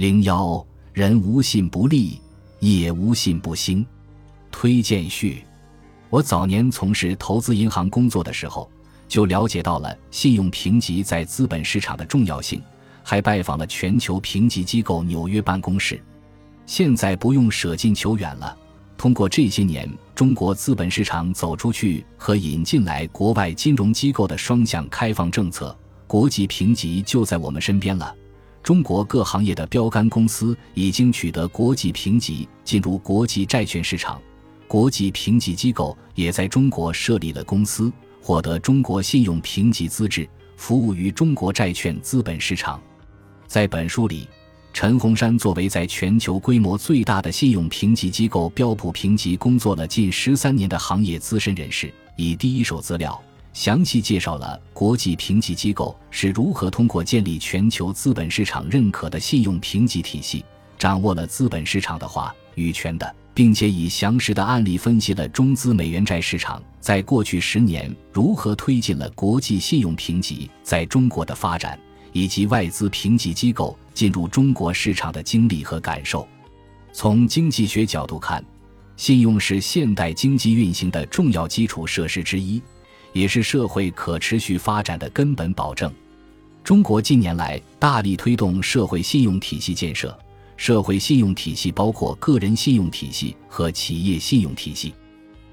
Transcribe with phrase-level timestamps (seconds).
[0.00, 2.18] 零幺，人无信不立，
[2.60, 3.84] 业无信不兴。
[4.50, 5.44] 推荐序：
[6.08, 8.66] 我早年从事投资银行工作的时候，
[9.06, 12.62] 就了解到了信用评级在资本市场的重要性，
[13.02, 16.02] 还拜访了全球评级机构纽约办公室。
[16.64, 18.56] 现在不用舍近求远了，
[18.96, 25.76] 通过这些年中国资本市场走出去和引进来国外金融机构的双向开放政策，
[26.06, 28.16] 国际评级就在我们身边了。
[28.62, 34.20] 中国各行业的标杆公司已经取得国际评级，进入国际债券市场。
[34.68, 37.92] 国际评级机构也在中国设立了公司，
[38.22, 42.80] 获得中国信用评级资质，服务于中国债券资本市场。
[43.48, 44.28] 在本书里，
[44.72, 53.20] 陈洪山作为在全球规模最大的信用评级机构标普评级工作了近十三年的行业资深人士，以第一手资料
[53.52, 60.44] 详细介绍了国际评级机构是如何通过建立全球资本市场认可的信用评级体系，
[60.78, 63.14] 掌握了资本市场的话语权的。
[63.32, 71.78] 并且以详实的案例分析了中资美元债市场在过去十年如何推进了国际信用评级在中国的发展，
[72.12, 76.26] 以及外资评级机构进入中国市场的经历和感受。
[76.92, 78.44] 从经济学角度看，
[78.96, 82.60] 信用是现代经济运行的重要基础设施之一，
[83.12, 85.92] 也是社会可持续发展的根本保证。
[86.62, 90.16] 中国近年来大力推动社会信用体系建设。
[90.56, 94.92] 社会信用体系包括个人信用体系和企业信用体系。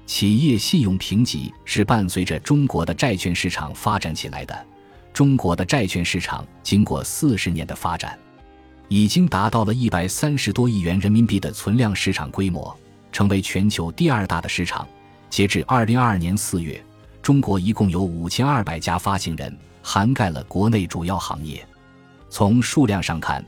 [0.04, 4.66] 企业信用评级是伴随着中国的债券市场发展起来的。
[5.14, 8.18] 中国的债券市场经过四十年的发展，
[8.88, 12.78] 已经达到了一百三十多亿元人民币的存量市场规模，
[13.10, 14.86] 成为全球第二大的市场。
[15.30, 16.82] 截至二零二二年四月，
[17.28, 21.62] 中国一共有五千二百家发行人，涵盖了国内主要行业。
[22.30, 23.44] 从数量上看，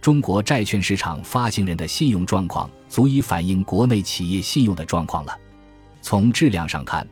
[0.00, 5.38] 中国债券市场发行人的信用状况足以反映国内企业信用的状况了。
[6.00, 7.06] 从质量上看，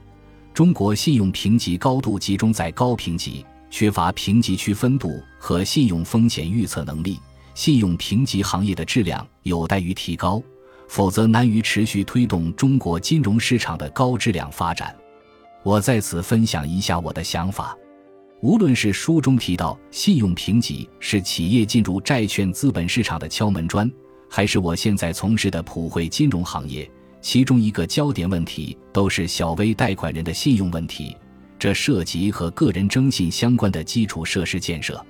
[0.55, 7.21] 中国信用评级高度集中在高评级，缺乏评级区分度和信用风险预测能力。
[7.55, 10.43] 信用评级行业的质量有待于提高，
[10.89, 14.97] 否则难于持续推动中国金融市场的高质量发展。
[15.67, 17.77] 我在此分享一下我的想法。
[18.41, 23.91] 无论是书中提到信用评级是企业进入债券资本市场的敲门砖，
[24.31, 26.89] 还是我现在从事的普惠金融行业，
[27.21, 31.17] 其中一个焦点问题都是小微贷款人的信用问题。
[31.59, 35.05] 这涉及和个人征信相关的基础设施建设。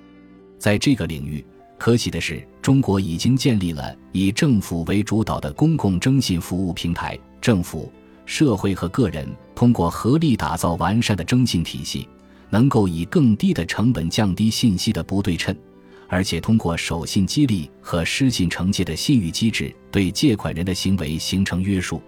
[0.59, 1.45] 在这个领域，
[1.77, 7.93] 可喜的是，中国已经建立了以政府为主导的公共征信服务平台，政府、
[8.27, 12.07] 社会和个人通过合力打造完善的征信体系。
[12.49, 15.53] 能够以更低的成本降低信息的不对称，
[16.07, 22.01] 而且通过守信激励和失信惩戒的信誉机制，对借款人的行为形成约束。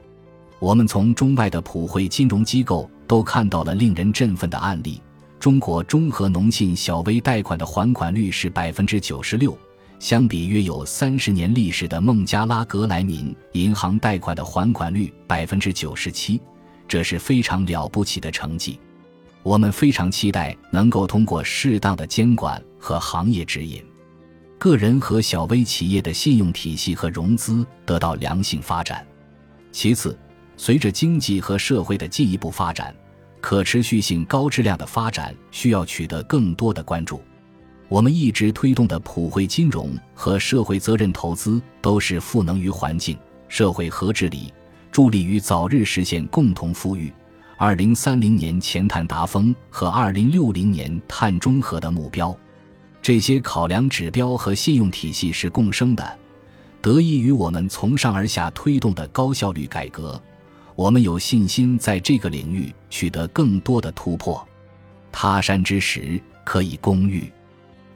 [0.61, 5.00] 我们从中外的普惠金融机构都看到了令人振奋的案例。
[5.41, 9.59] 中国中和农信小微贷款的还款率是百分之九十六，
[9.99, 16.41] 相比约有三十年历史的孟加拉格莱民银行贷款的还款率百分之九十七，
[16.87, 18.79] 这是非常了不起的成绩。
[19.43, 23.83] 我们非常期待能够通过适当的监管和行业指引，
[24.59, 29.05] 个人和小微企业的信用体系和融资得到良性发展。
[29.73, 30.17] 其次，
[30.57, 32.95] 随着经济和社会的进一步发展，
[33.41, 37.21] 可持续性高质量的发展需要取得更多的关注。
[37.88, 43.16] 我们一直推动的普惠金融和社会责任投资都是赋能于环境、
[43.49, 44.53] 社会和治理，
[44.93, 47.10] 助力于早日实现共同富裕。
[47.56, 52.37] 二零三零年前碳达峰和二零六零年碳中和的目标，
[53.00, 56.19] 这些考量指标和信用体系是共生的，
[56.82, 60.20] 得益于我们从上而下推动的高效率改革，
[60.76, 64.47] 我们有信心在这个领域取得更多的突破。
[65.10, 67.32] 他山之石可以攻玉。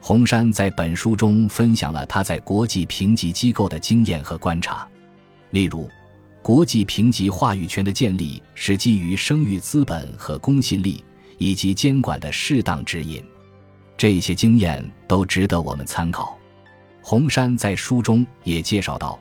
[0.05, 4.85] 红山在本书中分享了他在国际评级机构的经验和观察，
[5.51, 5.89] 例如。
[6.41, 11.01] 国际评级话语权的建立是基于声誉资本和公信力，
[11.37, 13.23] 以及监管的适当指引。
[13.95, 16.37] 这些经验都值得我们参考。
[17.01, 19.17] 洪山在书中也介绍到，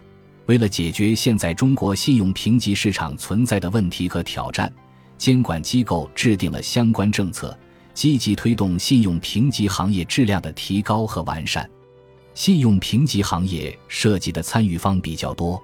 [0.47, 4.73] 为了解决现在中国信用评级市场存在的问题和挑战，
[5.17, 7.57] 监管机构制定了相关政策，
[7.95, 11.69] 积极推动信用评级行业质量的提高和完善。
[12.35, 15.63] 信用评级行业涉及的参与方比较多。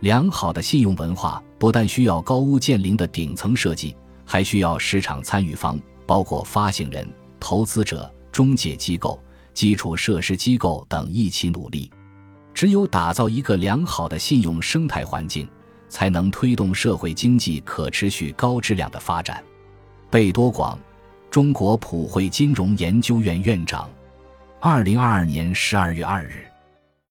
[0.00, 7.08] 良好的信用文化不但需要高屋建瓴的顶层设计，还需要市场参与方，包括发行人、
[7.40, 9.18] 投资者、中介机构、
[9.54, 11.90] 基础设施机构等一起努力。
[12.52, 15.48] 只有打造一个良好的信用生态环境，
[15.88, 19.42] 才能推动社会经济可持续高质量的发展。
[20.10, 20.78] 贝多广，
[21.36, 23.90] 中国普惠金融研究院院长，
[24.58, 26.46] 二零二二年十二月二日。